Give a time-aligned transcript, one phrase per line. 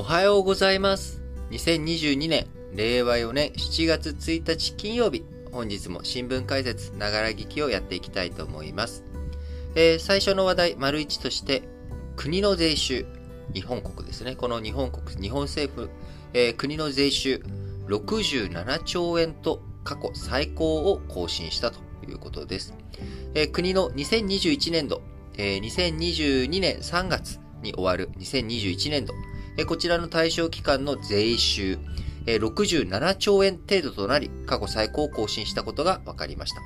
[0.00, 1.20] おはようございます。
[1.50, 9.04] 2022年、令和4年7月1日金曜日、本日も新聞解説、ながら聞きをやっていきたいと思います。
[9.74, 11.64] えー最初の話題、丸一として、
[12.16, 13.04] 国の税収、
[13.52, 14.36] 日本国ですね。
[14.36, 15.90] この日本国、日本政府、
[16.32, 17.42] えー国の税収、
[17.86, 21.78] 67兆円と過去最高を更新したと
[22.08, 22.72] いうことです。
[23.34, 25.02] えー国の2021年度、
[25.36, 29.12] えー2022年3月に終わる2021年度、
[29.66, 31.78] こちらの対象期間の税収、
[32.26, 36.60] 67兆円程度となり、過去最高を更新したことが分かりました。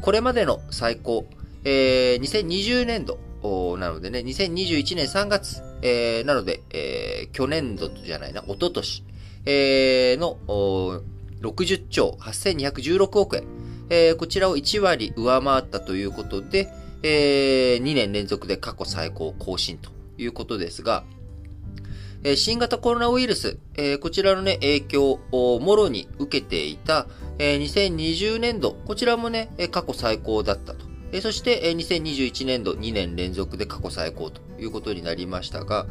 [0.00, 1.26] これまでの最高、
[1.64, 3.18] えー2020年度
[3.76, 9.04] なのでね、2021年3月、えーなので、えー去年度じゃないな、一昨年、
[9.44, 10.38] えーの
[11.40, 13.44] 60兆8216億円、
[13.90, 16.68] えーこちらを1割上回ったということで、
[17.02, 21.04] えー2年連続で過去最高を更新ということですが、
[22.28, 27.06] え新型コロナウイルス、えこちらのね、影響をもろに受けていた、
[27.38, 30.87] え2020年度、こちらもね、過去最高だったと。
[31.22, 35.86] そして、え2021年度2年連続で過去最高ということになりましたが、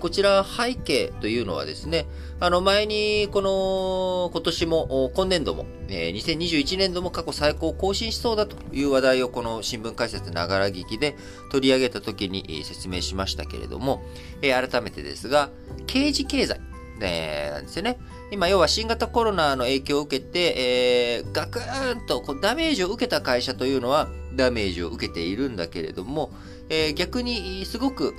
[0.00, 2.06] こちら背景というのはですね、
[2.40, 11.16] あの前にこの今年も、今年度も、え2021年度も過去最高を更新しそうだという話題をこの新聞解説ながら聞きで
[11.50, 14.02] 取り上げた時に説明しましたけれども、
[14.42, 15.48] 改めてですが、
[15.86, 16.60] 刑事経済、
[17.00, 17.98] えーなんですよね。
[18.30, 26.30] 今、要は新型コロナの影響を受けて、えーガクーンとこうダメージを受けた会社というのはダメージを受けているんだけれども、
[26.68, 28.14] えー逆にすごく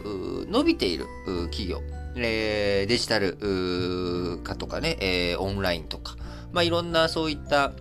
[0.49, 1.05] 伸びている
[1.51, 1.81] 企業、
[2.15, 6.15] えーデジタル化とかね、えーオンラインとか、
[6.51, 7.71] まあ、いろんなそういった、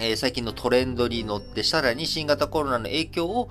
[0.00, 3.48] えー最近のトレンドに乗って、さらに新型コロナの影響を、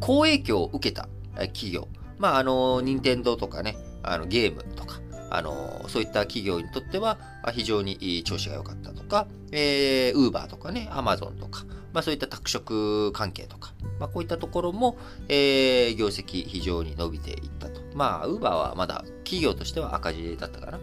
[0.00, 1.88] 好影響を受けた企業。
[2.18, 7.18] まあ、あの、任天堂とかね、あの、ゲームとか、あの、そういった企業にとっては、
[7.52, 14.98] 非常に調子が良かったとか、えー、ウーバーとかね、アマゾンとか、まあそういった宅食関係とか、まあこういったところも、
[15.28, 17.80] えー、業績非常に伸びていったと。
[17.94, 20.78] まあ、ウーバーはまだ企業としては赤字だったかな。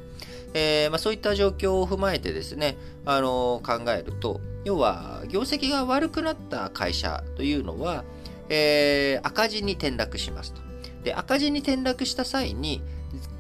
[0.53, 8.03] えーまあ、そういった状況を踏まえてですね、あの考えると、要は、業績が悪くなった会社というのは、
[8.49, 10.61] えー赤字に転落しますと。
[11.03, 12.81] で、赤字に転落した際に、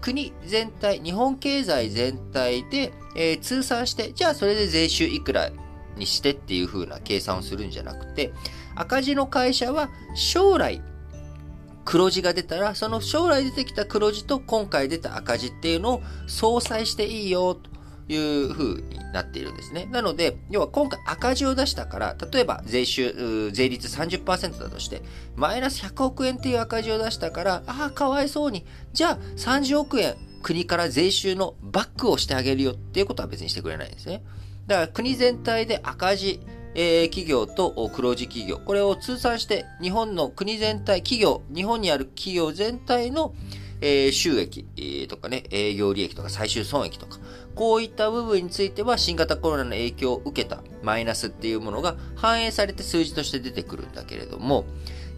[0.01, 5.51] 国全体、日本経済全体で、えー通算して、じゃあそれで税収いくら
[5.97, 8.33] にしてっていう風な計算をするんじゃなくて、
[8.75, 10.81] 赤字の会社は将来、
[11.85, 17.74] 黒字が出たら、その将来出てきた黒字と今回出た赤字っていうのを相殺していいよと。
[18.07, 19.87] いう風になっているんですね。
[19.91, 25.01] なので、要は今回赤字を出したから、例えば税収、税率30%だとして、
[25.35, 28.65] マイナス100億円っていう赤字を出したから、ああ、かわいそうに。
[28.93, 34.21] じゃあ30億円国から税収のバックをしてあげるよっていうことは別にしてくれないんですね。
[34.67, 36.39] だから国全体で赤字、
[36.75, 43.33] えー企業と黒字企業、これを通算して日本の国全体、企業、日本にある企業全体の、
[43.81, 44.65] えー収益、
[45.07, 47.17] とかね、営業利益とか最終損益とか、
[47.55, 54.65] こういった部分については新型コロナの影響を受けたマイナスっていうものが反映されて数字として出てくるんだけれども、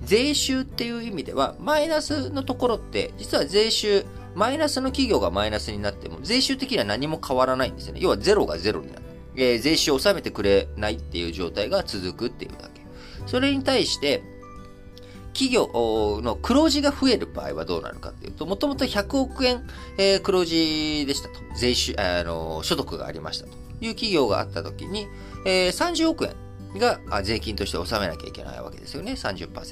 [0.04, 4.06] 税収っていう意味では、マイナスのところって、実は税収、
[4.36, 8.00] マイナスの企業がマイナスになっても、税収的には何も変わらないんですよね。
[8.02, 9.02] 要はゼロがゼロになる。
[9.36, 12.82] えー税収を納めてくれないっていう状態が続くっていうだけ。
[13.26, 14.24] それに対して、
[15.38, 19.68] 企業の黒字が増える場合はどうなるかっていうと、もともと100億円、
[20.00, 21.36] えー黒字でしたと。
[21.56, 25.08] 税収、あの、所得がありましたという企業があったときに、
[25.46, 26.36] えー30億円
[26.80, 29.12] が税金として納めなきゃいけないわけですよね。
[29.12, 29.68] 30%か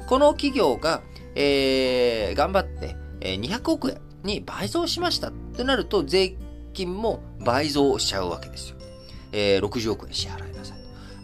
[0.00, 0.06] ら。
[0.06, 1.02] この企業が、
[1.36, 6.36] えー頑張って、えー200億円に倍増しましたってなると、税
[6.74, 8.76] 金も倍増しちゃうわけですよ。
[9.30, 10.78] えー60億円支払いなさい。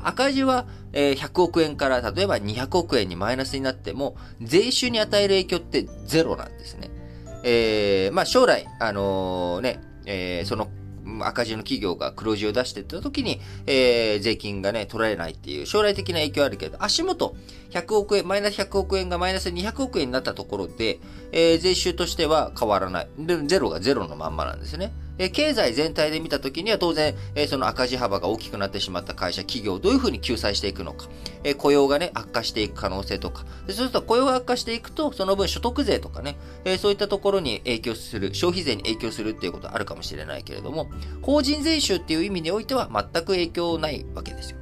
[0.05, 6.91] 赤字は、え100億円から例えば200億円にマイナスになっても、税収に与える影響ってゼロなんですね。
[7.43, 10.69] えーまあ将来、あのね、えーその
[11.21, 17.37] 赤字の企業が黒字を出していった時に、えー税金がね、取られないっていう将来的な影響あるけど、足元、
[17.71, 21.01] 100億円、マイナス100億円がマイナス200億円になったところで、
[21.33, 23.09] えー税収としては変わらない。
[23.19, 24.93] で、ゼロがゼロのまんまなんですね。
[25.19, 31.07] え経済全体で見たときには当然、えその赤字幅が大きくなってしまった会社、企業をどういうふうに救済していくのか、
[31.45, 40.91] え雇用がね、悪化していく可能性とか、でそうすると雇用が悪化していくと、その分所得税とかね、えそういったところに影響する、消費税に影響するっていうことはあるかもしれないけれども、
[41.23, 44.59] 法人税収っていう意味においては全く影響ないわけですよ。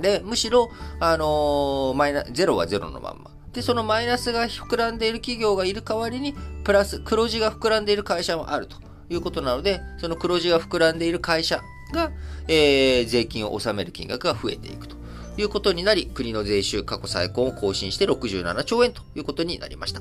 [0.00, 3.30] で、むしろ、あのーマイナ、ゼロはゼロのまんま。
[3.52, 6.34] で、そのマイナスが膨らんでいる企業がいる代わりに、
[6.64, 8.76] プラス黒字が膨らんでいる会社もあると
[9.10, 11.62] いうことなので、その黒字が膨らんでいる会社
[11.92, 12.10] が、
[12.48, 14.96] えー、税金を納める金額が増えていくと
[15.36, 20.00] いうことになり、国の税収過去最高を更新して67兆円ということになりました。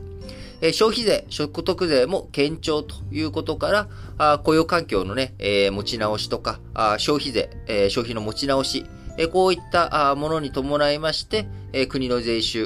[0.61, 3.87] えー、消費税、所得税も堅調ということから、
[4.17, 8.85] あ雇用環境のね、えー、持ち直しとか、あ消費税、えー、消費の持ち直し、
[9.19, 12.65] えこういったものに伴いまして、え国の税収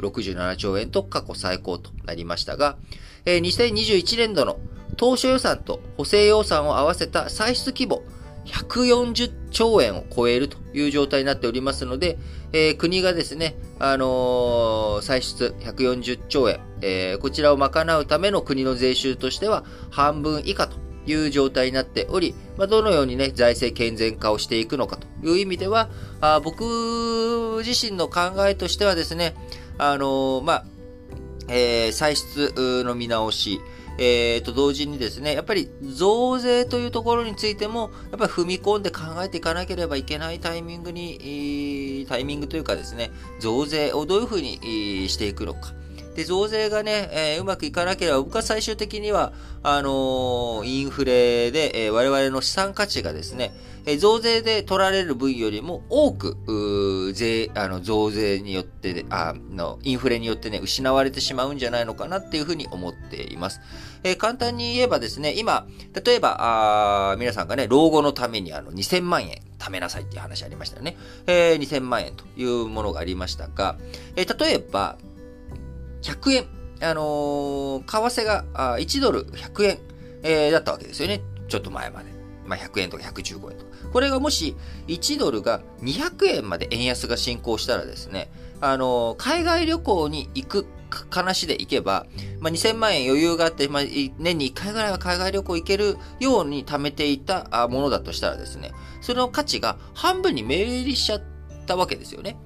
[0.00, 2.76] 67兆円と過去最高となりましたが、
[3.26, 4.58] え2021年度の
[4.96, 8.02] 当初予算と補正予算を合わせた歳出規模、
[8.46, 12.18] 140兆円を超えるという状態になっておりますので、
[12.52, 20.76] えー、国がですね、あのー、歳出140兆円、えー、こちらを賄うための国の税収としては半分以下と
[21.06, 25.88] いう状態になっており、まあ、どのようにね、財政健全化をしていくのかという意味では、
[26.20, 29.34] あ僕自身の考えとしてはですね、
[29.78, 30.64] あの、まあ、
[31.48, 33.60] えー、歳出の見直し、
[33.98, 43.10] えー、と同時にですね、やっぱり増税というところについても、やっぱり踏み込んで考えていかなければいけないタイミングに、タイミングというかですね、
[43.40, 45.72] 増税をどういうふうにしていくのか。
[46.14, 49.32] で、増税がね、えー、うまくいかなければ、僕は最終的には、
[49.62, 53.54] あのー、インフレで、えー、我々の資産価値がですね、
[53.86, 63.60] え、増税で取られる分よりも多く、税、あの、増税によって、あの、インフレによってね、失われてしまうんじゃないのかなっていうふうに思っています。
[64.02, 65.68] えー、簡単に言えばですね、今、
[66.04, 66.36] 例えば、
[67.12, 70.96] あ皆さんがね、老後のためにあの、2000万円貯めなさいっていう話ありましたよね。
[71.28, 73.76] えー、2000万円というものがありましたが、
[74.16, 74.98] えー、例えば、
[76.02, 76.46] 100円、
[76.80, 79.78] あのー、為替があ1ドル100円、
[80.24, 81.20] えー、だったわけですよね。
[81.48, 82.16] ちょっと前まで。
[82.46, 83.75] まあ、100円とか115円とか。
[83.92, 84.56] これがもし
[84.88, 88.30] 1ドルが200円まで円安が進行したらですね、
[88.60, 90.66] あの、海外旅行に行く
[91.10, 92.06] 話で行けば、
[92.40, 93.82] まあ、2000万円余裕があって、まあ、
[94.18, 101.22] 年に1回ぐらいは海外旅行行けるように貯めていたものだとしたらですね、その価値が半分に目減りしちゃっ
[101.66, 102.36] たわけですよね。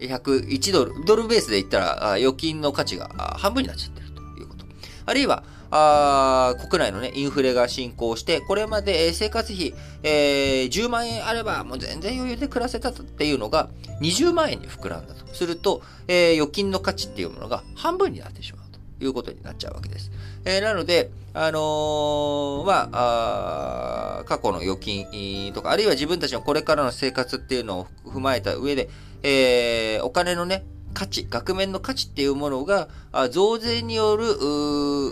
[0.00, 4.64] 101ドル、ドルベースで言ったら、預金の価値が半分になっちゃってるということ。
[5.06, 13.68] あるいは、あ国内のね、インフレが進行して、これまで生活費、えー、10万円あればもう全然余裕で暮らせたっていうのが
[14.00, 18.66] 20万円に膨らんだとすると、えー、預金の価値っていうものが半分になってしまう
[18.98, 20.10] ということになっちゃうわけです。
[20.44, 28.88] えー、なので、あのー、ま、あ過去の預金とか、あるいは自分たちのこれからの生活っていうのを踏まえた上で、
[29.22, 30.64] えー、お金のね、
[30.98, 32.88] 価値、額面の価値っていうものが、
[33.30, 34.32] 増税による、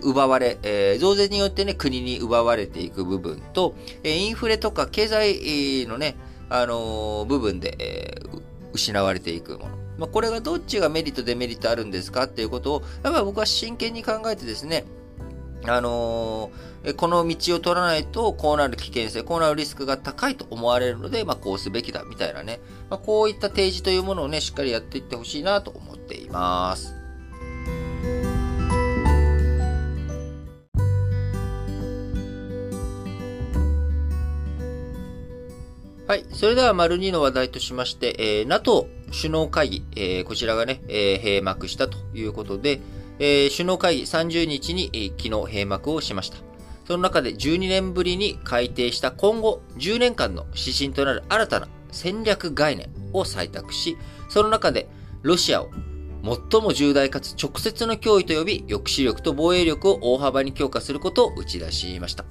[0.03, 6.17] 奪われ、えー、増税によってね、国に奪われていく部分とえ、インフレとか経済のね、
[6.51, 8.43] あのー、部分で、えー、
[8.73, 9.79] 失われていくもの。
[9.99, 14.87] まあ、これがどっちがメリット、デメリットあるんですかっていうことを、やっぱり僕は真剣に考えてですね、
[15.65, 22.61] あのー、この道を取らないと、こうなる危険性、こうなるリスクが高いと思われるので、まあ、こうすべきだ、みたいなね。
[22.91, 26.95] まあ、こういった提示というものをね、しっかりやっていってほしいなと思っています。
[36.07, 36.25] はい。
[36.33, 42.81] それでは、丸2の話題としまして、えー、NATO 首脳会議、えー、こちらがね、えー、閉幕したということで、
[43.19, 46.39] えー、首脳会議30日に、えー、昨日閉幕をしました。
[46.87, 53.97] その中で12年ぶりに改定した今後10年間の指針となる新たな戦略概念を採択し、
[54.29, 54.89] その中で
[55.23, 55.71] ロシアを
[56.51, 62.25] 最も重大かつ直接の脅威と呼び、抑止力と防衛力を大幅に強化することを打ち出しました。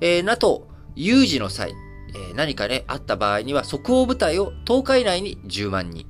[0.00, 1.72] えー、NATO 有事の際、
[2.14, 6.06] えー、何かね、あった場合には即応部隊を10日以内に10万人、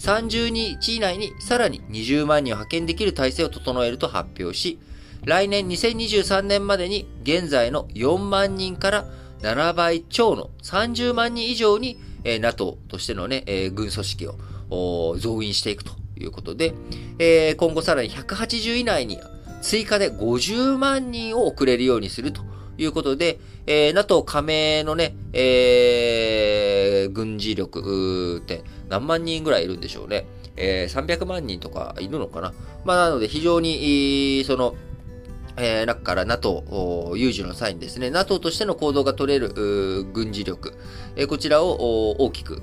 [0.00, 4.80] 30日以内にさらに20万人を派遣できる体制を整えると発表し、
[5.24, 9.04] 来年2023年までに現在の4万人から
[9.42, 14.28] 7倍超の30万人以上に、えー、NATO としてのね、えー、軍組織
[14.70, 16.74] を増員していくということで、
[17.18, 19.18] えー、今後さらに180以内に
[19.60, 22.42] 追加で50万人を送れるようにすると
[22.82, 30.26] いうことで、えー、NATO 加盟のね、えー、軍事力って何万人ぐらいいるんでしょうね。
[30.56, 32.52] えー、300万人とかいるのかな。
[32.84, 34.74] まあ、なので非常に、その、
[35.56, 40.74] えー、中から NATO 有事の際にですね、NATO としての行動が取れる軍事力、
[41.16, 42.62] えー、こちらを大きく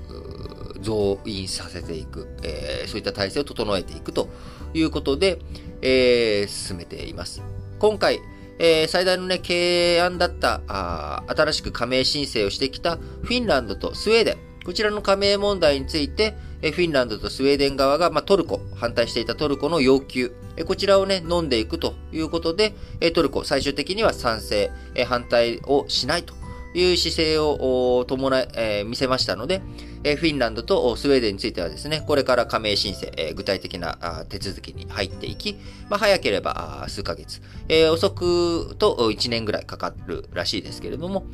[0.80, 4.28] 増員させていく、えー、そういった体制を整えていくと
[4.74, 5.38] いうことで、
[5.82, 7.42] えー、進めています。
[7.78, 8.20] 今回、
[8.58, 20.34] えー、最大のね、経営案だったあ、新しく加盟申請をしてきたフィンランドとスウェーデン、こちらの加盟問題について、フィンランドとスウェーデン側が、まあ、トルコ、反対していたトルコの要求、
[20.66, 22.74] こちらをね、飲んでいくということで、
[23.14, 24.70] トルコ、最終的には賛成、
[25.06, 26.34] 反対をしないと
[26.74, 29.62] いう姿勢を伴、えー、見せましたので、
[30.04, 41.24] えフィンランドとスウェーデンについてはですね、これから加盟申請、え具体的な手続きに入っていき、まあ、早ければ数ヶ月、え遅くと1年ぐらいかかるらしいですけれども、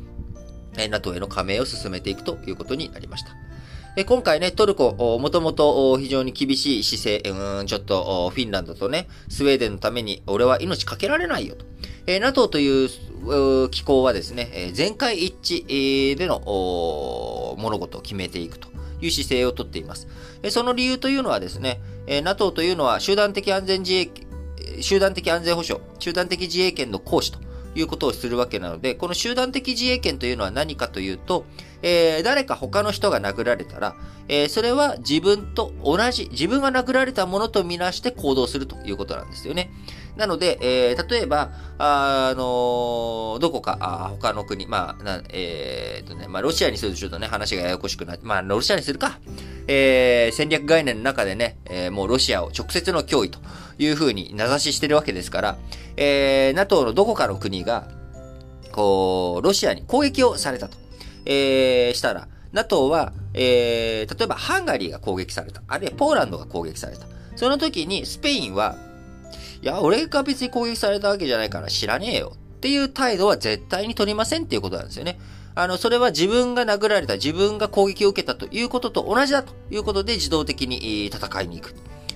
[0.77, 3.35] え NATO への加盟を進めていくということになりました。
[4.03, 4.91] 今回ね、トルコ、
[5.21, 11.65] もともと非常に厳しい姿勢、うん、ちょっとフィンランドとね、スウェーデンのために俺は命かけられないよと。
[12.05, 12.89] え NATO という
[13.69, 16.41] 機構はですね、全会一致での
[17.65, 18.69] 物事を決めていくと
[19.01, 20.07] いう姿勢をとっています。
[20.49, 21.81] その理由というのはですね、
[22.23, 24.09] NATO というのは集団的安全自衛、
[24.81, 27.39] 集団的安全保障、集団的自衛権の行使と
[27.75, 31.45] いうことをするわけなので、この集団的自衛権というのは何かというと、
[31.81, 33.95] えー、誰か他の人が殴られたら、
[34.27, 39.71] えー、それは自分と同じ、自分が殴られたものとみなして行動するということなんですよね。
[40.17, 49.19] なので、えー、例えば、あ、あのー、どこか、あ他の国、まあ、なえー、とね、まあ、ロシアにするとちょっとね、話がややこしくなって、まあ、ロシアにするか。
[49.67, 53.39] えー、戦略概念の中でね、えー、もうロシアを直接の脅威と
[53.79, 55.57] いうふうに名指ししてるわけですから、
[55.97, 57.87] えー、NATO のどこかの国が、
[58.71, 60.77] こう、ロシアに攻撃をされたと、
[61.25, 65.61] えー、したら、NATO は、えー、例えばハンガリーが攻撃された。
[65.67, 67.05] あるいはポーランドが攻撃された。
[67.35, 68.77] その時にスペインは、
[69.65, 75.19] いや、俺が別に攻撃されたわけじゃないから知らねえよっていう態度は絶対に取りませんっていうことなんですよね。
[75.55, 81.75] あの、それは自分が殴られた、自分が攻撃を受けたということと同じだということで自動的に戦いに行く。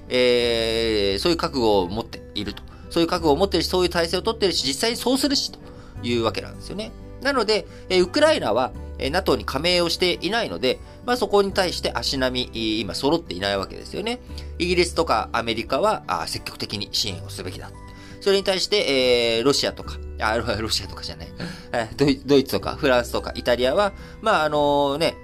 [0.09, 2.61] えー、そういう覚悟を持っていると。
[2.91, 5.57] そういう覚悟を持ってるし、そういう体制を取ってるし、実際にそうするし、と
[6.03, 6.91] いうわけなんですよね。
[7.23, 14.19] なので、ウクライナは NATO に加盟をしていないので、まあ、そこに対して足並み、今揃っていないわけですよね。
[14.57, 17.71] イギリスとかアメリカは積極的に支援をすべきだ。
[18.21, 21.27] それに対して、えー、ロシアとか、あ、 ロシアとかじゃない、
[21.95, 25.15] ドイツとかフランスとかイタリアは、まあ、あのね、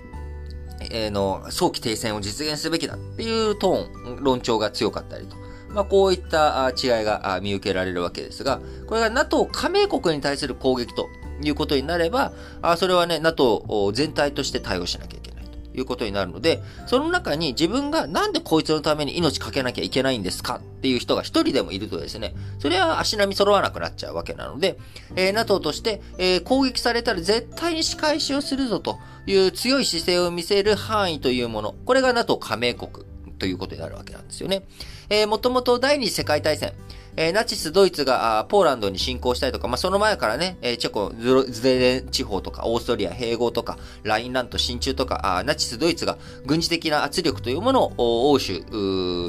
[0.89, 5.36] えー、の、早期停戦を実現すべきだっていうトーン、論調が強かったりと。
[5.70, 11.10] まあ、こういった違いが見受けられるわけですが、これが NATO 加盟国に対する攻撃と
[11.41, 12.32] いうことになれば、
[12.77, 15.25] それはね、NATO 全体として対応しなきゃいけない。
[15.75, 24.77] いうことになるので、その中に自分がなんでこいつのために命かけなきゃいけないんですかっていう人が一人でもいるとですね、それは足並み揃わなくなっちゃうわけなので、
[25.15, 33.05] えー、NATO として、えー、攻撃されたら絶対に仕返しをするぞという強い姿勢を見せる範囲というもの、これが NATO 加盟国
[33.38, 34.63] ということになるわけなんですよね。
[35.10, 36.74] えー、もともと第二次世界大戦、
[37.18, 48.62] えー、ナチスドイツがポーランドに侵攻したりとか、まあ、その前からね、えー、チェコ、ズレレン地方とか、オーストリア併合とか、ラインランド進駐とか、あナチスドイツが軍事的な圧力というものを欧州、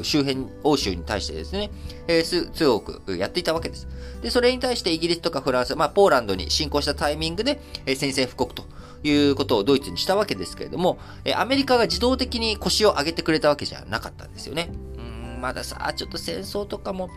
[0.03, 1.71] 周辺、欧州に対してですね、
[2.07, 3.87] えー、強くやっていたわけです。
[4.21, 8.63] で、それに対してイギリスとかフランス、まあ、ポーランドに侵攻したタイミングで、えー、宣戦布告と
[9.03, 14.69] いうことをドイツにしたわけですけれども、えー、アメリカが自動的に腰を上げてくれたわけじゃなかったんですよね。
[14.97, 17.09] うん、まださ、ちょっと戦争とかも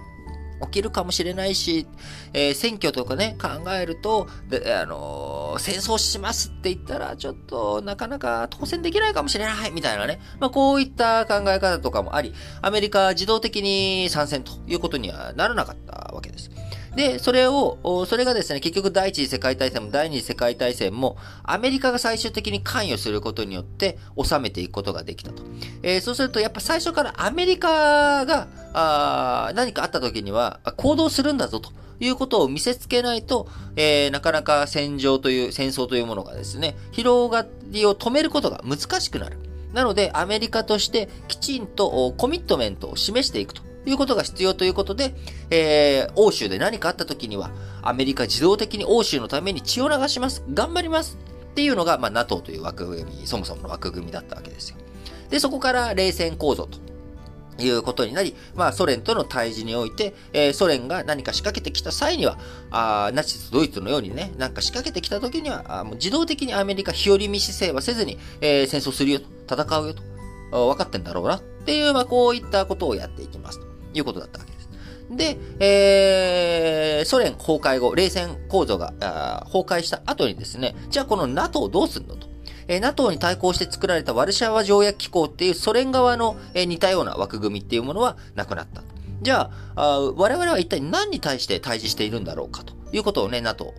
[0.62, 1.86] 起きるかもしれないし、
[2.32, 10.20] えー、選挙とかね、考えると、であのー、戦争しますって言ったら、ちょっとなかなか当選できないかもしれない、みたいなね。
[10.38, 16.50] まあ、こういった考え方とかもあり、アメリカは自動的に参戦ということにはならなかったわけです。
[16.94, 25.42] で、それを、それがですね、結局第一次世界大戦も第二次世界大戦も、アメリカが最終的に関与することによって収めていくことができたと。
[25.82, 39.38] えー、そうすると、やっぱ最初からアメリカが、あ何かあった時には行動するんだぞということを見せつけないと、えー、なかなか戦場という、戦争というものがですね、広がりを止めることが難しくなる。
[39.72, 45.14] なので、アメリカとしてきちんとコミットメントを示していくということが必要ということで、
[45.50, 47.50] えー、欧州で何かあった時には、
[47.82, 50.42] アメリカ自動的に欧州のために血を流します。
[50.52, 51.18] 頑張ります。
[51.50, 54.76] っていうのが、まあ、NATO という枠組み、そもそもの枠組みだったわけですよ。
[55.30, 56.78] で、そこから冷戦構造と
[57.62, 62.38] いうことになり、まあ、ソ連との対峙において、えー、ソ連が何か仕掛けてきた際には、
[62.70, 70.02] あナチス、ドイツのようにね、なんか仕掛けてきた時には、あもう自動的にアメリカ日和見姿勢はせずに、えー、戦争するよと、戦うよと、
[70.52, 73.60] 分かってんだろうなっていう、まあ、こういったことをやっていきます
[73.94, 74.68] いうことだったわけです。
[75.10, 78.92] で、えー、ソ連崩壊後、冷戦構造が
[79.46, 82.28] 崩壊した後にですね、じゃあこの NATO をどうするのと。
[82.68, 88.82] えー、NATO に対抗して作られたワルシャワ条約機構っていうソ連側の、えー、似たような枠組みっていうものはなくなった。
[89.22, 93.74] じゃああ、我々は一体何に対して対峙しているんだろうかということをね、NATO、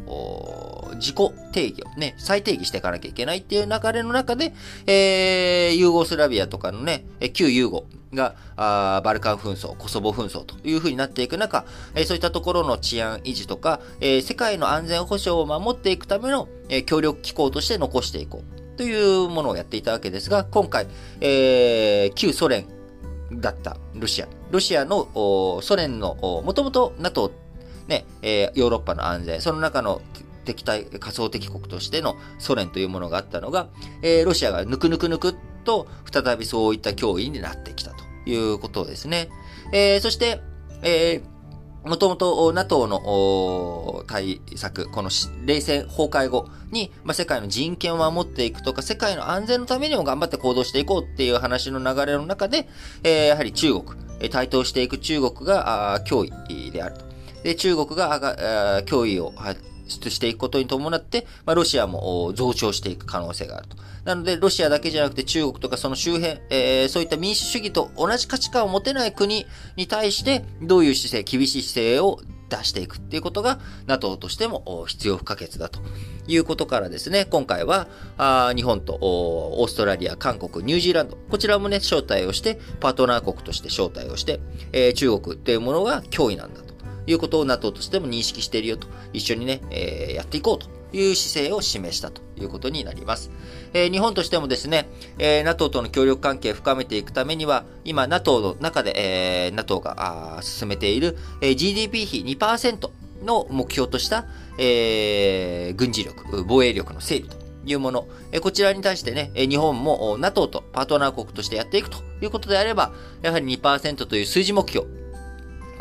[0.95, 1.15] 自己
[1.53, 4.53] 定義をね、再定義していかなきゃいけないっていう流れの中で、
[4.85, 11.65] えー、ユーゴスラビアとかのね、旧ユーゴが、バルカン紛争、コソボ紛争という風になっていく中、
[12.05, 16.47] そういったところの治安維持とか、世界の安全保障を守っていくための、
[16.85, 20.87] 協力機構として残していこうというものをやっていたわけですが、今回、
[21.19, 22.65] 旧ソ連
[23.31, 24.27] だったロシア。
[24.49, 26.15] ロシアのソ連の
[26.45, 27.31] もともと NATO、
[27.87, 30.01] ヨーロッパの安全、その中の
[30.43, 33.67] 敵対、仮想敵国としてのソ連というものがあったのが、
[34.25, 37.80] ロシアがぬくぬくぬくと再びそういった脅威になってきた
[38.25, 39.29] いうことですね。
[39.73, 40.41] えー、そして、
[40.83, 41.31] えー
[41.83, 45.09] もともと NATO の対策、この
[45.45, 52.69] 冷戦崩壊後に、まあ、世界の人権を守っていくとか、世界の安全のためにも頑張って行動していこうっていう話の流れの中で、
[53.03, 53.85] えー、やはり中国、
[54.29, 57.05] 台頭していく中国が脅威であると。
[57.43, 59.33] で、中国が脅威を
[59.91, 63.77] 出していくことに伴って、まあ、ロシアも増長していく可能性があると。
[64.05, 69.45] なので、ロシアだけじゃなくて中国とかその周辺、えー、そういった民主主義と同じ価値観を持てない国
[69.75, 72.19] に対して、どういう姿勢、厳しい姿勢を
[72.51, 75.79] 出していくっていうことが NATO としても必要不可欠だと
[76.27, 77.87] いうことからですね、今回は
[78.55, 84.39] 日本とオーストラリア、韓国、ニュージーランド、こちらもね、招待をして、パートナー国として招待をして、
[84.73, 86.70] えー、中国っていうものが脅威なんだと
[87.07, 93.31] いうことを NATO としても認識しているよと、一緒にね、えー、やっていこうという姿勢を示したということになります。
[93.73, 98.93] えー、日本としてもですね、えー、NATO との協力関係を深めていくためには、今 NATO の中で、
[99.45, 102.89] えー、NATO が進めている、えー、GDP 比2%
[103.23, 104.25] の目標とした、
[104.57, 112.91] えー、軍事力、防衛力の整備というもの、えこちらに対してね、日本も NATO とパートナー国としてやっていくということであれば、
[113.21, 114.87] やはり2%という数字目標、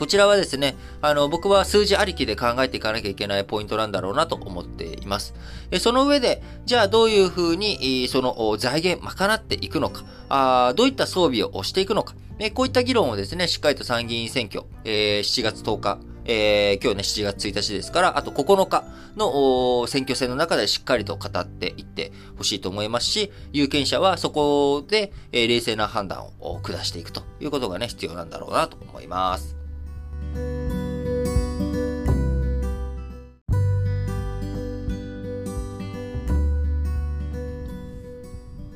[0.00, 5.34] こちらはですね、あの、僕は数字ありきで考えていかなきゃいけないポイントなんだろうなと思っています。
[5.78, 12.14] その上で、じゃあどういうふうに、その財源賄っていくのか、あどういった装備をしていくのか、
[12.54, 18.84] こういった議論をですね、しっかりと参議院選挙、えー、7月10日、えー、今日ね、7月1日ですから、あと9日
[19.18, 29.59] の選挙戦の中でしっかりと語っていってほしいと思いますし、有権者はそこで、えー、冷静な判断を下していくということがね、必要なんだろうなと思います。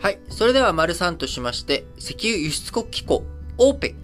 [0.04, 0.18] はい。
[0.28, 3.24] それでは丸3としまして、石油輸出国機構
[3.57, 3.94] OPEC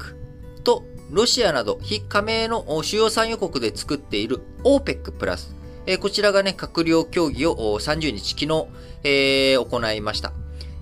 [0.64, 5.54] とロシアなど非加盟の主要産油国で作っている OPEC プラス。
[5.86, 8.66] えー、こちらがね、閣僚協議を30日昨日、
[9.04, 10.32] えー、行いました。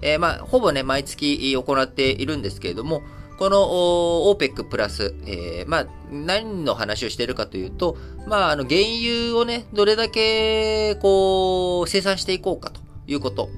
[0.03, 3.03] えー、まあ、ほぼね、毎月行っているんですけれども、
[3.38, 7.96] この OPEC プラス、えー、まあ、何の話をしているかというと、
[8.27, 13.48] まあ、あの、原油をね、どれだけ、こう、生産していこうかということ。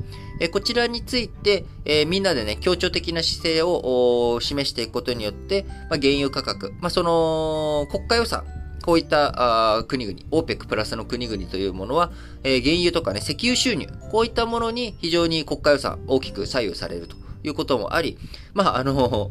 [0.42, 8.44] えこちらについて、えみんなでね、協調的な姿勢を示していくことによって、まあ、原油価格、まあ、その、国家予算、
[8.82, 12.10] こういったあ国々、OPEC プラスの国々というものは、
[12.42, 18.18] えー、原油とかね、石油収入、こういったものに非常に国家予算大きく左右されるということもあり、
[18.54, 19.30] まあ、あの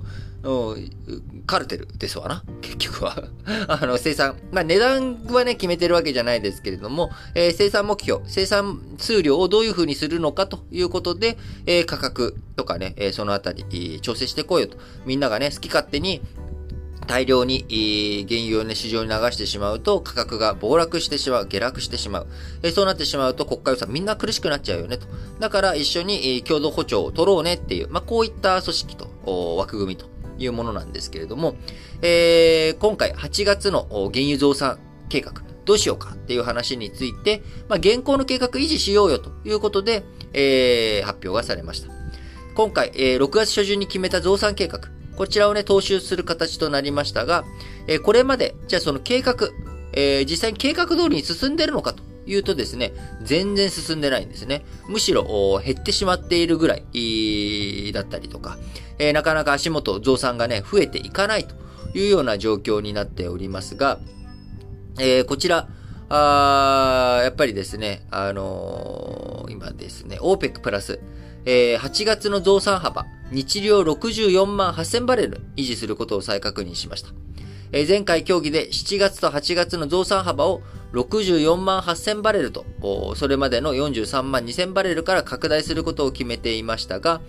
[1.45, 2.43] カルテルですわな。
[2.61, 3.23] 結局は
[3.67, 4.37] あの、生産。
[4.51, 14.77] まあ、値段はね、決めてるわけじゃないですけれども、えー、生産目標、生産数量をどういうふうにするのかということで、えー、価格とかね、えー、そのあたり、調整してこうよと。
[15.05, 15.19] みん。
[15.19, 16.21] ながね、好き勝手に、
[17.09, 17.65] 大量に
[18.29, 22.27] 原油をね、市場に流してしまうと価格が暴落してしまう、下落してしまう。
[22.61, 24.05] えそうなってしまうと国家予算みん。
[24.05, 25.07] な苦しくなっちゃうよねと。
[25.39, 30.05] だから一緒に共同歩調を取ろうねっていう、まあ、こういった組織と枠組みと
[30.39, 31.55] いうものなんですけれども、
[32.01, 35.33] えー、今回8月の原油増産計画、
[35.65, 41.89] どうしようかっていう話について、まあ、現行の計画維持しようよということで、えー、発表がされました。
[42.55, 44.81] 今回、えー、6月初旬に決めた増産計画、
[45.15, 47.43] こちらをね、踏襲する形となりましたが、
[47.87, 49.49] えー、これまで、じゃあその計画、
[49.93, 54.63] えー、実際に計画通りに進んでるのかというとですね、全然進んでないんですね。
[54.87, 55.23] むしろ
[55.65, 58.57] 減ってしまっているぐらいだったりとか、
[58.99, 61.55] えー、なかなか足元増産がね、増えていかないと
[61.97, 63.99] いうような状況になっておりますが、
[64.99, 65.67] えー、こちら、
[66.11, 70.99] あやっぱりですね、あのー、今ですね、OPEC プラス、
[71.45, 77.09] えー、8月の増産幅、日量64万8000バレル維持することを再確認しました。
[77.71, 80.61] えー、前回協議で7月と8月の増産幅を
[80.93, 82.65] 64万8000バレルと、
[83.15, 87.21] それまでの43万2000バレルから拡大することを決めていましたが、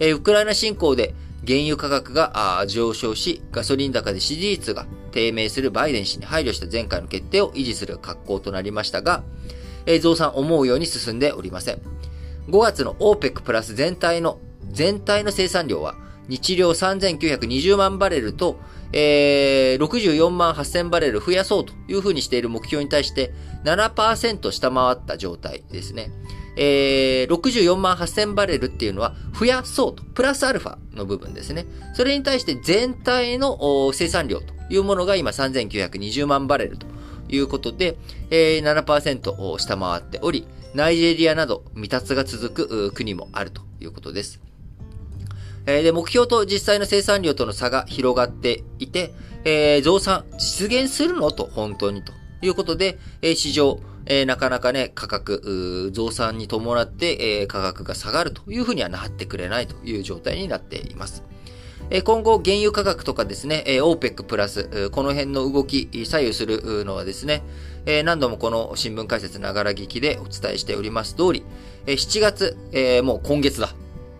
[0.00, 1.14] えー、ウクライナ侵攻で
[1.46, 9.22] 原油価格が上昇し、ガソリン高で支持率が低迷するバイデン氏に配慮した前回の決定を維持する格好となりましたが、
[9.86, 11.80] え増産思うように進んでおりません。
[12.48, 14.38] 5月の OPEC プラス全体の、
[14.70, 15.94] 全体の生産量は、
[16.28, 18.58] 日量3920万バレルと、
[18.96, 26.12] えー、64万8000バレル増やそうというふうにしている目標に対して7%下回った状態ですね。
[26.56, 31.66] えー、64万8000バレルっていうのは増やそうと、プラスアルファの部分ですね。
[31.94, 36.86] それに対して全体の生産量というものが今3920万バレルと
[37.28, 37.96] いうことで、
[38.30, 44.40] えー、7%下回っており、ナイジェリアなど未達が続く国もあるということです。
[45.66, 51.30] えー、で、目標と実際の生産量との差が広がっていて、えー、増産実現するの？
[51.30, 52.02] と、本当に？
[52.02, 61.22] ということで、えー、市場、えー、なかなかね、価格、増産に伴って、えー、価格が下がるというふうにはなってくれないという状態になっています。
[61.90, 67.42] えー、今後、原油価格とかですね、えー、OPEC プラス、この辺の動き、左右するのはですね、
[67.86, 71.44] えー、何度もこの新聞解説ながら聞きでお伝えしております通り、
[71.86, 73.74] えー、7月、えー、もう今月だ。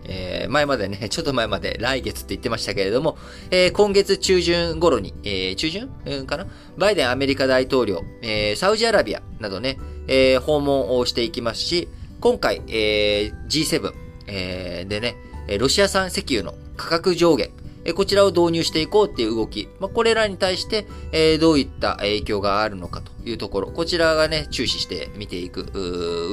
[0.07, 3.17] えー、前までね、 ちょっと前まで来月って言ってましたけれども、
[3.51, 6.47] えー、今月中旬頃に、えー、中旬、うん、かな？
[6.77, 11.87] バイデンアメリカ大統領、えー、サウジアラビアなどね、えー、訪問をしていきますし、
[12.21, 13.93] 今回、えー、G7、
[14.27, 15.15] えー、でね、
[15.59, 17.51] ロシア産石油の価格上限、
[17.93, 19.69] こちらを導入していこうっていう動き。
[19.79, 23.67] まあ、これらに対して、えどういった影響があるのかというところ。
[23.67, 25.69] こちらがね、注視して見ていく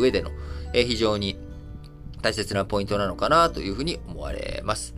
[0.00, 0.30] 上での、
[0.72, 1.36] え非常に
[2.22, 4.94] 大切なポイントなのかなというふうに思われます。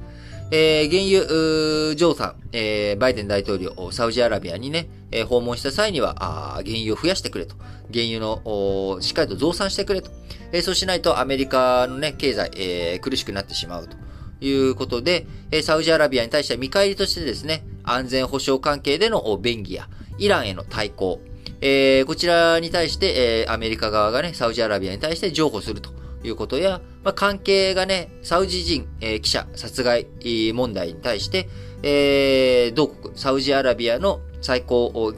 [0.50, 7.56] えー、原油、増産、えー、バイデン大統領、サウジアラビアにね、えー、訪問した際には、あ原油を増やしてくれと。
[7.92, 10.10] 原油の、しっかりと増産してくれと。
[10.52, 13.96] えー、そうしないとアメリカのね、経済、えー、苦しくなってしまうと
[14.44, 21.20] いうことで、えー、サウジアラビアに対しては見返りとしてですね、安全保障関係での便宜や、イランへの対抗、
[21.60, 30.06] えー、こちらに対して、えー、アメリカ側がね、サウジアラビアに対して譲歩するということや、まあ、関係がね、サウジ人、えー、記者殺害
[30.52, 31.48] 問題に対して、
[31.82, 35.14] えー、同国、サウジアラビアの最高、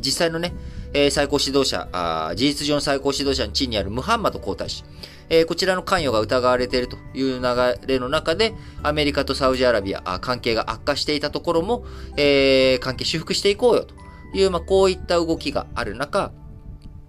[0.00, 0.54] 実際のね、
[0.92, 4.84] え、最高指導者あ、事実上の最高指導者の地位にあるムハンマド皇太子、
[5.28, 11.84] えー、こちらの関与が疑われているという流れの中で、アメリカとサウジアラビア、関係が悪化していたところも、
[12.16, 13.94] えー、関係修復していこうよと
[14.34, 16.32] いう、まあ、こういった動きがある中、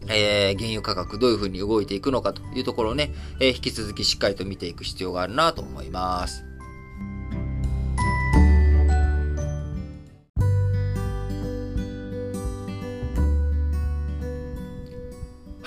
[0.07, 6.47] えー、原油価格どういうふうに動いていくのかというところをね、えー、引き続きしっかりと見ていく必要があるなと思います。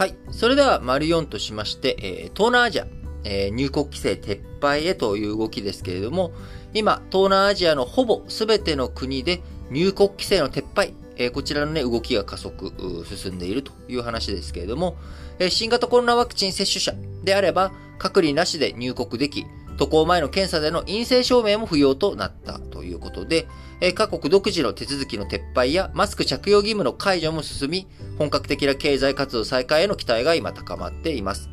[0.00, 0.14] はい。
[0.30, 2.86] それでは、丸4としまして、えー、東南アジア、
[3.24, 6.32] えー、入国規制撤廃へという動きですけれども、
[6.72, 12.72] 今、東南アジアのほぼ全ての国で入国規制の撤廃、え、こちらのね、動きが加速、
[13.04, 14.96] 進んでいるという話ですけれども、
[15.38, 19.44] え、新型コロナワクチン接種者であれば、隔離なしで入国でき、
[19.76, 23.46] 渡航前の検査での陰性証明も不要となったということで、
[23.82, 27.86] え各国独自の手続きの撤廃やマスク着用義務の解除も進み、
[28.18, 31.50] 本格的な経済活動再開への期待が今高まっています。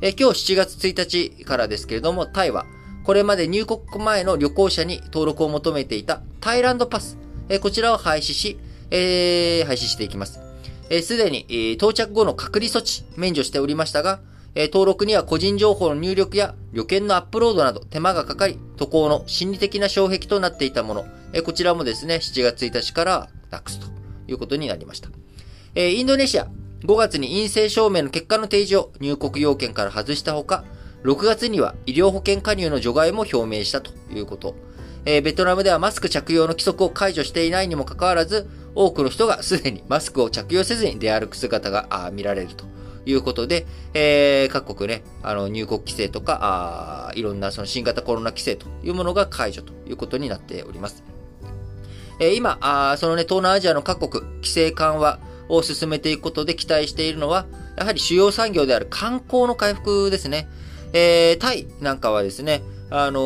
[0.00, 0.98] え今日7月1
[1.38, 2.64] 日からですけれども、タイは、
[3.04, 7.18] これまで入国前の旅行者に登録を求めていたタイランドパス、
[7.50, 8.58] えこちらを廃止し、
[8.94, 10.38] えー、廃止していきます。
[10.90, 14.20] えす、でに、えー、到着後の隔離措置、免除しておりましたが、
[14.54, 23.86] えー、登録には個人情報の入力や旅券のアップロードなど手間がかかり、渡航の心理的な障壁となっていたもの、えー、こちらもですね、7月1日からなくすと
[24.28, 25.08] いうことになりました。
[25.74, 26.48] えー、インドネシア、
[26.84, 30.64] 5月に陰性証明の結果の提示を入国要件から外したほか、
[31.04, 34.54] 6月には医療保険加入の除外も表明したということ。
[35.04, 42.64] えー、ベトナムではマスク着用の規則を解除していないにもかかわらず、多くの人がすでにマスクを着用せずに出歩く姿が見られると
[43.04, 51.02] いうことで、えー、各国ね、あの入国規制とかあ、いろんなその新型コロナ規制というものが解除ということになっております。
[52.20, 60.48] えー、今あ、そのね、東南アジアの各国、規制緩和を進めていくことで期待しているのは、やはり主要産業である観光の回復ですね。
[60.92, 62.62] えー、タイなんかはですね、
[62.94, 63.20] あの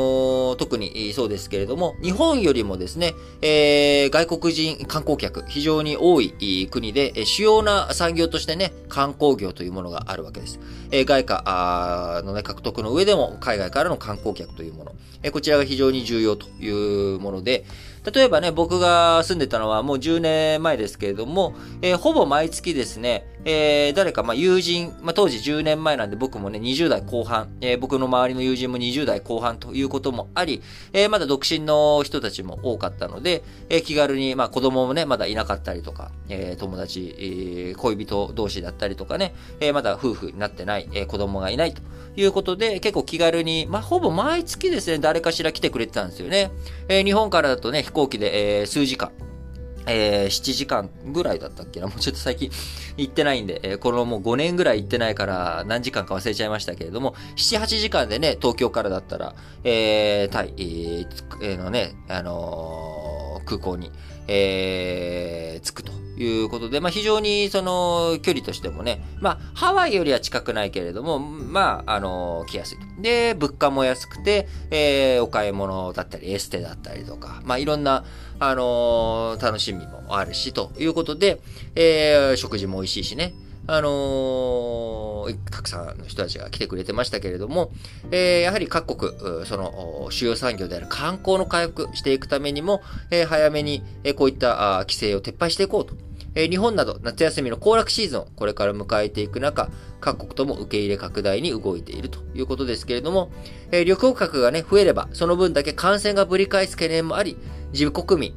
[0.52, 10.60] ー、特にそうですけれども、日本よりもですね、えー、外国人観光客、非常に多い国で、主要な産業としてね、観光業というものがあるわけです。
[10.92, 14.92] えー、外貨のね、獲得の上でも、海外からの観光客というもの、
[15.24, 17.64] えー、こちらが非常に重要というもので、
[18.12, 41.82] 例えばね、僕が住んでたのはもう10年前ですけれども、えー、ほぼ毎月ですね、えー、誰か、まあ、友人、まあ、当時10年前なんで僕もね、20代後半、えー、僕の周りの友人も20代後半ということもあり、え、まだ独身の人たちも多かったので、え、気軽に、まあ、子供もね、まだいなかったりとか、え、友達、え、恋人同士だったりとかね、え、まだ夫婦になってない、え、子供がいないと。
[42.16, 46.50] いうことで、結構気軽に、まあ、ほぼ毎月ですね、誰かしら来てくれてたんですよね。
[46.88, 49.12] えー、日本からだとね、飛行機で、えー、数時間、
[49.86, 52.50] えー、7時間ぐらいだったっけなもうちょっと最近
[52.96, 60.54] 行ってないんで、えー、このもう5年ぐらい行ってないから何時間か忘れちゃいましたけれども、7、8時間でね、東京からだったら、えー、タイ、
[61.42, 63.92] えー、のね、あのー、空港に、
[64.26, 73.02] えー、着くということで、まあ、非常にその距離としてもね、まあ、ハワイよりは近くないけれども、まあ、あの、来やすいと。
[73.02, 78.04] で、物価も安くて、えー、お買い物だったり、エステだったりとか、まあ、いろんな、
[78.38, 81.40] あのー、楽しみもあるし、ということで、
[81.74, 83.34] えー、食事も美味しいしね、
[83.68, 87.72] あのー、たくさんの人たちが来てくれてましたけれども、
[88.12, 96.05] えー、やはり各国、その主要産業である観光の回復していくためにも、えー、早めに、えこういった規制を撤廃していこうと。
[96.36, 99.68] え日本など夏休みの行楽シーズンをこれから迎えていく中、
[100.00, 103.32] 各国とも受け入れ拡大に動いているということですけれども、
[103.72, 107.36] え旅行客がね、増えれば、その分だけ感染がぶり返す懸念もあり、
[107.72, 108.34] 自国民、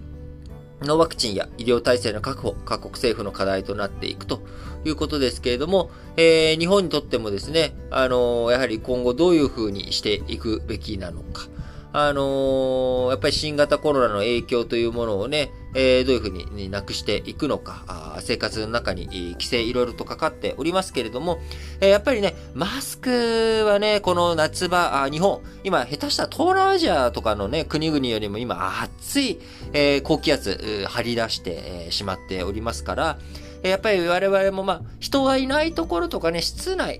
[0.82, 4.42] のワクチンや医療体制の確保、各国政府の課題となっていくと
[4.86, 11.48] いうことですけれども、えー、日本にとってもですね、あのー、やはり今後どういうふうにしていくべきなのか、
[11.92, 21.40] あのー、やっぱり新型コロナの影響というものをね、えー、どういうふうになくしていくのか、あ生活の中に規制いろいろとかかっておりますけれども、
[21.82, 29.40] えー、やっぱりね、マスクはね、この夏場、あ日本、今下手した東南アジアとかのね、国々よりも今暑い、
[29.74, 33.20] えー、高気圧、張り出して、えー、しまっておりますから、
[33.64, 37.00] やっぱり我々もまあ、人がいないところとかね、室内、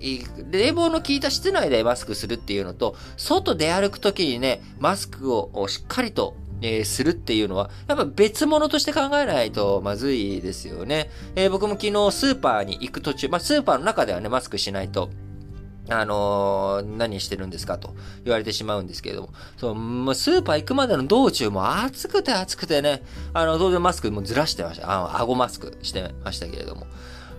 [0.50, 11.10] 冷房の効いた室内でマスクするっていうのと、外出歩くときにね、マスクをしっかりとえー、するっていうのは、やっぱ別物として考えないとまずいですよね。
[11.34, 15.10] えー、僕も昨日スーパーに行く途中、まあ、スーパーの中ではね、マスクしないと、
[15.90, 24.90] あのー、何してるんですかと言われてしまうんですけれども、そう、もうスーパー行くまでの道中も暑くて暑くてね、あの、当然マスクもずらしてました。
[24.90, 26.86] あの、顎マスクしてましたけれども。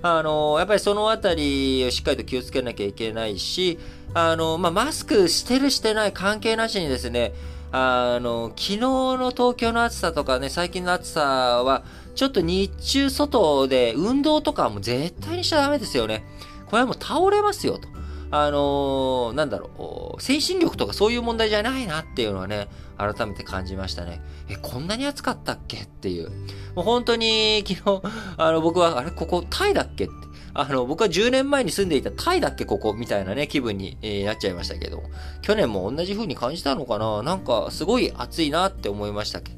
[0.04, 3.80] あのー、やっぱりそのあたりをしっかりと気をつけなきゃいけないし、
[4.14, 7.34] あのー、まあ、マスクしてるしてない関係なしにですね、
[7.72, 11.84] あの、昨日の東京の暑さとかね、最近の暑さは、
[12.16, 16.26] ちょっと日中外で運動とかも絶対にしちゃダメですよね。
[16.66, 18.01] これはもう倒れますよと。
[18.32, 24.22] あのー、なんだろう、精神力とかそういう問題じゃないなっていうのはね、改めて感じましたね。
[24.50, 26.30] え、こんなに暑かったっけっていう。
[26.76, 28.02] もう本当に昨日、
[28.38, 30.13] あの、僕は、あれ、ここタイだっけって。
[30.54, 35.04] あの、僕は10年前に住んでいたタイだっけここみたいなね、気分に、えー、なっちゃいましたけど、
[35.41, 39.58] 去年も同じ風に感じたのかななんか、すごい暑いなって思いましたけど。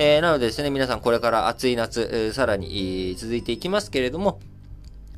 [0.00, 4.40] えー、なのでですね、皆さんこれから暑い夏、えー、さらに、続いていきますけれども、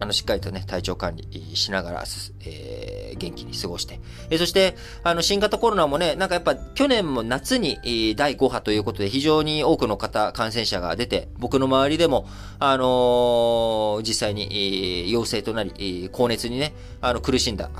[0.00, 2.04] あの、しっかりとね、体調管理しながら、
[2.46, 4.00] えー、元気に過ごして。
[4.30, 12.26] えー、そして、あの、新型コロナもね、なんかやっぱ去年も夏に、第5波ということで非常に多くの方、感染者が出て、僕の周りでも、
[12.58, 17.70] あのー、実際に、陽性となり、高熱にね、あの、苦しんだ、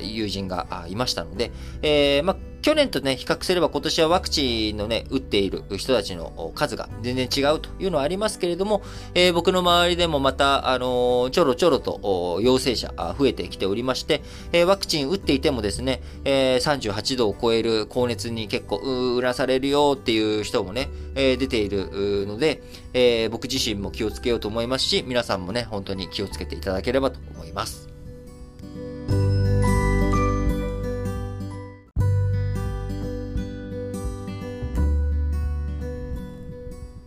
[0.00, 1.52] 友人がいましたので、
[1.82, 8.80] えー、まあ、去年とね、比較すれば今年はワクチンのね、打っている人たちの数が全然違うというのはありますけれども、
[9.12, 22.62] えー、僕の周りでもまた、あの、ちょろちょろと陽性者増えてきておりまして、え、ワクチン打っていてもですね、え38度を超える高熱に結構うらされるよっていう人もね、え出ているので、
[22.94, 27.93] え僕自身も気をつけようと思いますし、皆さんもね、本当に気をつけていただければと思います。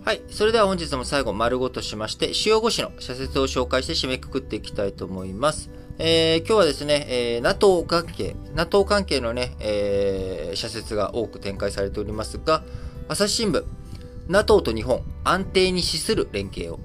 [0.07, 0.21] はい。
[0.29, 5.69] それでは本日も最後、丸ごとしまして、塩越しの社説を紹介して締めくくっていきたいと思います。
[5.99, 12.63] えー、今日はですね、えー、NATO 関係、NATO 関係のね、えー、社説が多く展開されておりますが、
[13.09, 13.65] 朝日新聞、
[14.29, 16.79] NATO と日本、安定に資する連携を。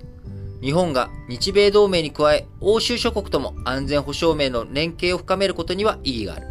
[0.61, 6.49] 日本が日米同盟に加え、欧州諸国とも安全保障面の連携を深めることには意義がある。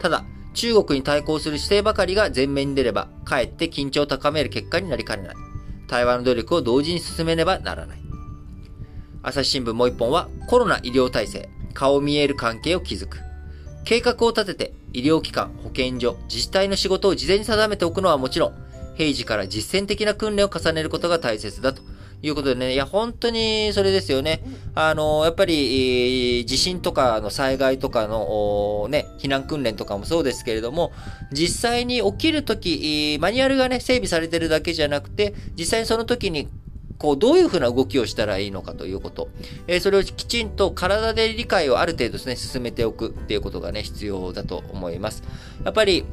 [0.00, 5.47] ただ、中国に対抗する姿勢ばかりが前面に出れば、かえって緊張を高める結果になりかねない。
[5.88, 7.98] 対話の努力を同時に進めねばならない。
[9.22, 13.18] 朝日新聞もう一本は、コロナ医療体制、顔見える関係を築く。
[13.84, 18.54] 計画を立てて、医療機関、保健所、自治体の仕事を事前に定めておくのはもちろん、
[18.96, 21.82] 平時から実践的な訓練を重ねることが大切だと
[22.22, 24.42] いうことでね、いや、本当にそれですよね。
[24.74, 30.92] あの、やっぱり、地震とかの災害とかの、ね、避難訓練とかもそうですけれども、
[31.32, 36.48] 実際に起きるとき、マニュアルがね、整備されてるだけじゃなくて、実際にその時に
[36.98, 39.28] こう、どういうふうな動きをしたらいいのかということ。
[39.68, 45.22] えー、それをきちんと体で理解をある程度ですね、進めておくっていうことがね、必要だと思います。
[45.64, 46.04] やっぱり、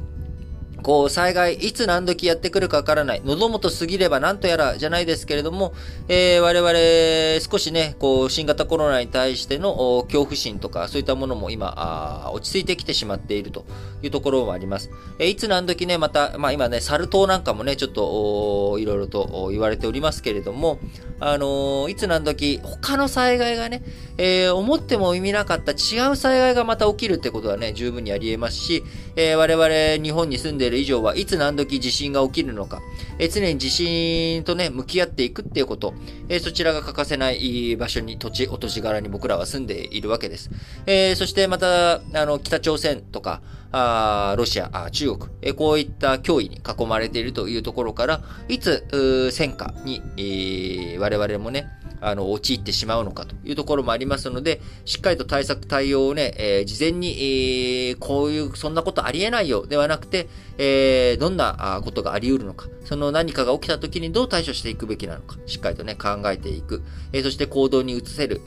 [0.86, 3.22] こう、災害、いつ何時やってくるかわからない。
[3.24, 5.74] 喉元過ぎれば何とやらじゃないですけれども、
[6.06, 13.64] えー、我々、少しね、こう、新型コロナに対しての恐怖心とか、そういったものも今、あ落ち着いてきてしまっていると
[14.00, 14.92] いうところもあります。
[15.18, 20.78] えー、いつ何時ね、また、まあ今ね、サル痘なんかもね、ちょっと、いろいろと言われておりますけれども、
[21.18, 23.82] あのー、いつ何時、他の災害がね、
[24.18, 28.84] えー、思っても意味なかった違う災害がまた起きるってことはね、十分にあり得ますし、
[29.16, 32.80] えー、我々日本に住んでいる以上はいつ何時地震が起きるのか、
[33.18, 35.94] え、常に地震とね、向き合っていくっていうこと、
[36.28, 40.50] え、そちらが欠かせない場所に、土地、落とし柄に僕らは住んでいるわけです。
[40.86, 51.66] え、そしてまた、あの、北朝鮮とか、あロシア、あ中国、えこういった脅威に囲まれているというところから、いつ、戦火に、え、我々もね、
[52.06, 68.40] あの、陥ってしまうのかというところもありますので、しっかりと対策対応をね、えー、事前に、えー、こういう、そんなことありえないよではなくて、えー、どんなことがあり得るのか、その何かが起きた時にどう対処していくべきなのか、しっかりとね、考えていく、えー、そして行動に移せる、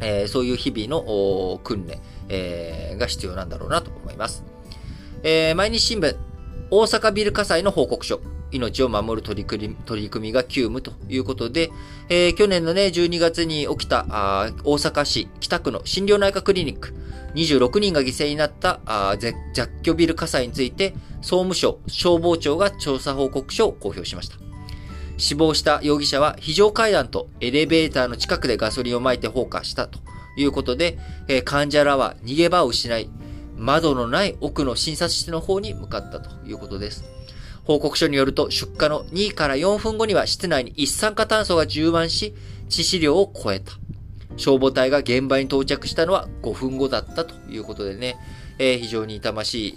[0.00, 4.42] えー、そういう日々の訓練、えー、が必要なんだろうなと思います。
[5.22, 6.16] えー、毎日新聞、
[6.70, 8.22] 大阪ビル火災の報告書。
[8.52, 11.70] 命を守る取り組み取り組みが急務ということで、
[12.08, 16.94] えー、去年のね、12月に起きたあ大阪市北区の心療内科クリニック、
[17.34, 19.34] 26人が犠牲になったあ雑
[19.82, 24.36] 居ビル火災について、総務省消防庁が調査報告書を公表しました。
[25.16, 29.98] 死亡した容疑者は非常階段とエレベーターの近くでガソリンを撒いて放火したと
[30.36, 33.10] いうことで、えー、患者らは逃げ場を失い、
[33.56, 37.04] 窓のない奥の診察室の方に向かったということです。
[37.70, 42.34] 報告書によると出火の2から4分後には室内に一酸化炭素が充満し、
[42.68, 43.74] 致死量を超えた。
[44.36, 48.16] 消防隊が現場に到着したのは5分後だったということでね、
[48.58, 49.68] えー、非常に痛まし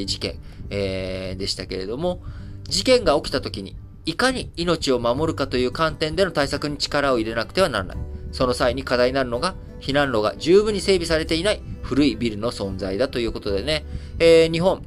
[0.00, 0.36] い事件、
[0.70, 2.22] えー、でしたけれども、
[2.62, 3.76] 事件が起きた時に
[4.06, 7.96] いかに命を守るかという観点での対策に力を入れなくてはならない。
[8.32, 13.84] その際に課題になるのが、避難路が十分に整備されていない古いビルの存在だということでね、
[14.18, 14.82] えー、日本、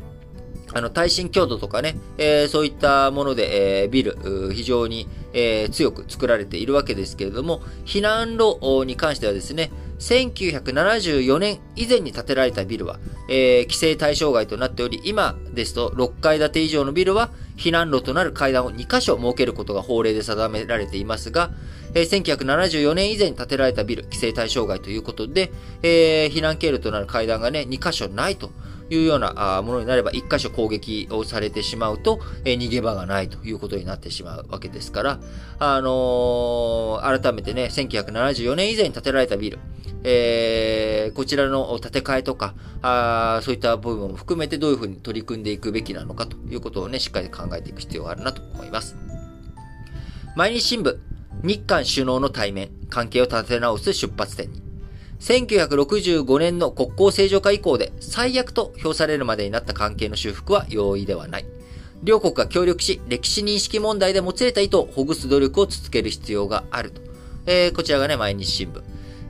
[0.77, 21.49] あの、耐震強度とかね、えー、そういったもので、えー、ビル、非常に、えー、強く作られているわけですけれども、避難路に関してはですね、1974年以前に建てられたビルは、えー、規制対象外となっており、今ですと6階建て以上のビルは避難路となる階段を2箇所設けることが法令で定められていますが、
[21.95, 28.51] えー、1974年以前に建てられたビル、規制対象外ということで、えー、避難経路となる階段がね、2箇所ないと
[28.89, 35.19] いうようなものになれば、一箇所攻撃をされてしまうと、え、逃げ場がないということになってしまうわけですから、
[35.59, 39.59] あのー、改めてね、1974年以前に建てられたビル、
[40.03, 48.95] えー、こちらの建て替えとか、あそういった部分も含めてどういうふうに取り組んでいくべきなのかということをね、しっかり考えていく必要があるなと思います。
[50.35, 50.97] 毎日新聞、
[51.43, 54.66] 日韓首脳の対面、関係を立て直す出発点に。
[55.19, 61.45] 1965年の国交正常化以降で最悪と評されるまでになった関係の修復は容易ではない。
[62.03, 67.01] 両国が協力し、歴史認識問題でもつれた意図をほぐす努力を続ける必要があると。
[67.47, 68.81] えー、こちらがね、毎日新聞。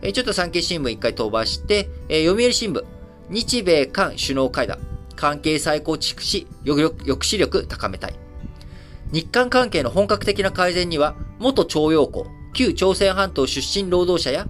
[0.01, 2.83] えー、ちょっと産経新聞一回飛ばして、えー、読売新聞。
[3.29, 4.79] 日米韓首脳会談。
[5.15, 8.13] 関係再構築し、抑止力高めたい。
[9.11, 14.47] 日韓関係の本格的な改善には、元徴用工、旧朝鮮半島出身労働者や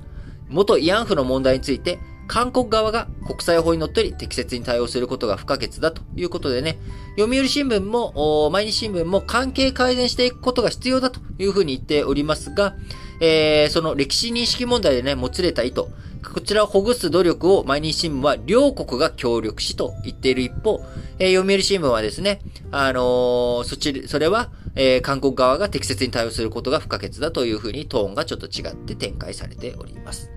[0.50, 6.78] 元慰安婦の問題について、韓国側が国際法にのっとり適切に対応することが不可欠だということでね、
[7.18, 12.76] 読売新聞も、毎日新聞も関係改善していくことが必要だというふうに言っておりますが、
[13.20, 15.86] えー、その歴史認識問題でね、もつれた意図、
[16.34, 20.82] こちらをほぐす努力を毎日新聞は両国が協力しと言っている一方、
[21.20, 30.37] えー、読売新聞はですね、あのー、そちら、それは、えー、韓国側が適切に対応することが不可欠だというふうにトーンがちょっと違って展開されております。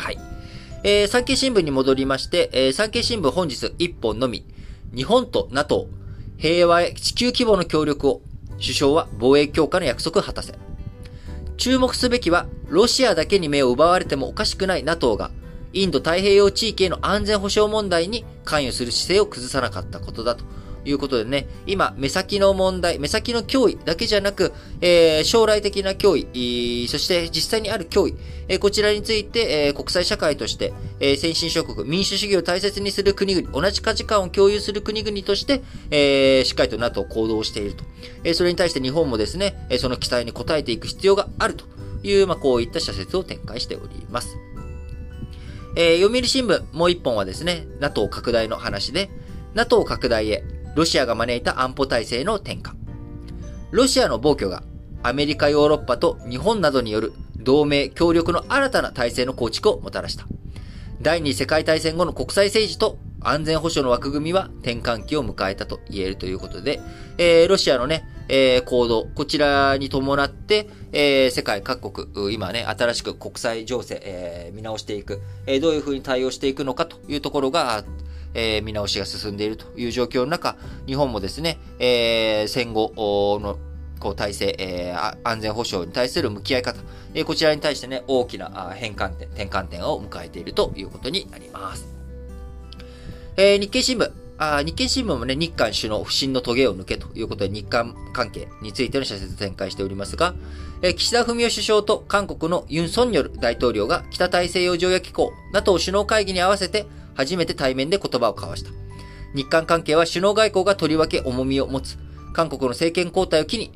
[0.00, 0.18] はい。
[0.82, 4.46] えー、産経新聞に戻りまして、えー、産経新聞本日1本のみ、
[4.94, 5.88] 日本と NATO、
[6.38, 8.22] 平和へ地球規模の協力を、
[8.58, 10.54] 首相は防衛強化の約束を果たせ。
[11.58, 15.30] 注目すべきは、ロシアだけに目を奪われてもおかしくない NATO が、
[15.74, 20.44] インド太平洋地域への安全保障問題に関与する姿勢を崩さなかったことだと。
[20.84, 28.16] いうことでね、今、目先の問題、目先の脅威だけじゃなく、えー、将来的な脅威、そして実際にある脅威、
[28.48, 37.84] えー、こちらについて、えー、国際社会として、え先進諸国、民主主義を大切にする国々、同じ価値観を共有する国々として、えしっかりと NATO 行動していると。
[38.24, 41.64] えそれに対して日本もですね、えその期待に応えていく必要があると
[42.02, 44.36] いう、まあ、こういった社説を展開しております。
[45.76, 49.10] えー、読売新聞もう一本はですね、NATO 拡大の話で、
[49.54, 50.42] NATO 拡大へ、
[50.74, 52.74] ロシアが招いた安保体制の転換。
[53.70, 54.62] ロシアの暴挙が
[55.02, 60.26] アメリカ、ヨーロッパと日本などによる同盟、協力の新たな体制の構築をもたらした。
[61.00, 66.80] 第二次世界大戦後の国際政治と安全保障の枠組みは転換期を迎えたと言えるということで、
[67.16, 77.84] えー、ロシアのね、えー、行動、こちらに伴って、えー、世界各国、今ね、新しく国際情勢、えー、見直していく、えー、どういうふうに対応していくのかというところが、
[78.34, 80.56] えー、見直しが進んでいるという状況の中、
[80.86, 83.58] 日本もですね、えー、戦後の
[83.98, 86.80] こう体制、えー、安全保障に対する向き合い方、
[87.14, 91.86] えー、こちらに対してね、大きな変換点、転換点を迎えているということになります。
[93.36, 94.10] えー、日経新聞。
[94.42, 100.34] あ日経新聞もね、日韓首脳不信の棘を抜けということで日韓関係についての社説展開しておりますが、
[100.80, 106.86] え、岸田文雄首相と韓国のユン・ソンニョル大統領が北大西洋条約機構 NATO 首脳会議に合わせて
[107.20, 108.70] 初めて対面で言葉を交わした。
[109.34, 111.98] 日韓関係は首脳外交がとりわけ重みを持つ。
[112.32, 113.72] 韓国の政権交代を機に、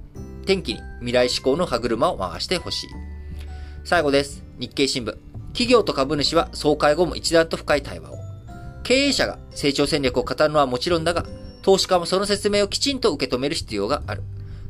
[0.46, 2.86] 天気に未来志向の歯車を回してほしい。
[3.84, 4.42] 最後です。
[4.58, 5.14] 日経新聞。
[5.48, 8.16] 企業と株主は総会後も一段と深い対話を。
[8.82, 11.26] 経営者が成長戦略を語るのはもちろんだが、
[11.62, 14.22] 投資家もその説明をきちんと受け止める必要がある。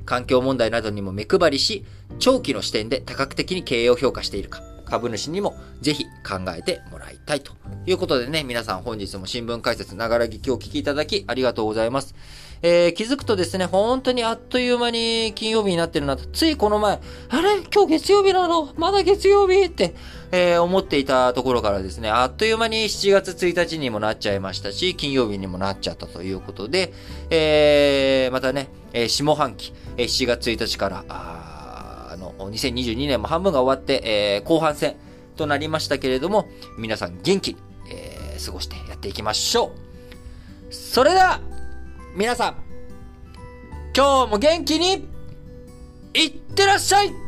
[0.05, 1.85] 環境問題などにも目配りし、
[2.19, 7.53] 長期の視点で多角的に経営を評価しているか、株主にもぜひ考えてもらいたいと
[7.87, 12.15] いうことでね、皆さん本日も新聞解説、ながら聞きを聞きいただきありがとうございます。
[12.63, 17.61] えー、気づくとですね、本当にあっという間に金曜日になってるなと、ついこの前、あれ？
[17.75, 18.73] 今日月曜日なの？
[18.77, 19.65] まだ月曜日？
[19.65, 19.95] って、
[20.33, 26.95] えー、思っていたところからですね、あっという間に7月1日にもなっちゃいましたし、金曜日にもなっちゃったということで、
[27.29, 31.05] えー、またね、えー、下半期、え、7月1日から、
[32.51, 34.97] 2022年も半分が終わって、えー、後半戦
[35.37, 37.57] となりましたけれども、皆さん元気に、
[37.91, 39.73] えー、過ごしてやっていきましょ
[40.71, 40.75] う。
[40.75, 41.41] それでは、
[42.17, 42.57] 皆さん、
[43.97, 45.09] 今日も元気に、
[46.15, 47.24] いってらっしゃい